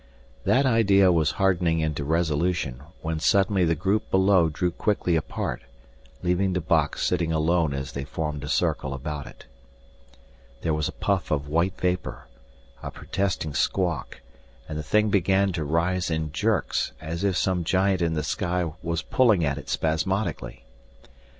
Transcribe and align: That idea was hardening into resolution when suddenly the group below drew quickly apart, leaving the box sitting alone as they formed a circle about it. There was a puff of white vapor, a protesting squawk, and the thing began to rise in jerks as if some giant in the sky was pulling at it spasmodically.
That 0.45 0.65
idea 0.65 1.11
was 1.11 1.33
hardening 1.33 1.79
into 1.79 2.03
resolution 2.03 2.81
when 3.03 3.19
suddenly 3.19 3.65
the 3.65 3.75
group 3.75 4.09
below 4.09 4.49
drew 4.49 4.71
quickly 4.71 5.15
apart, 5.15 5.61
leaving 6.23 6.53
the 6.53 6.59
box 6.59 7.05
sitting 7.05 7.31
alone 7.31 7.71
as 7.75 7.91
they 7.91 8.03
formed 8.03 8.43
a 8.43 8.49
circle 8.49 8.95
about 8.95 9.27
it. 9.27 9.45
There 10.61 10.73
was 10.73 10.87
a 10.87 10.91
puff 10.91 11.29
of 11.29 11.47
white 11.47 11.79
vapor, 11.79 12.25
a 12.81 12.89
protesting 12.89 13.53
squawk, 13.53 14.21
and 14.67 14.75
the 14.75 14.81
thing 14.83 15.09
began 15.09 15.53
to 15.53 15.63
rise 15.63 16.09
in 16.09 16.31
jerks 16.31 16.93
as 16.99 17.23
if 17.23 17.37
some 17.37 17.63
giant 17.63 18.01
in 18.01 18.15
the 18.15 18.23
sky 18.23 18.71
was 18.81 19.03
pulling 19.03 19.45
at 19.45 19.59
it 19.59 19.69
spasmodically. 19.69 20.63